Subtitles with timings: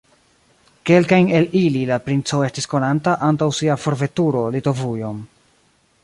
[0.89, 5.21] Kelkajn el ili la princo estis konanta antaŭ sia forveturo Litovujon.